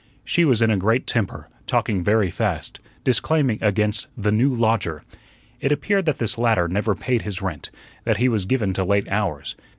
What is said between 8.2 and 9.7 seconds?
was given to late hours.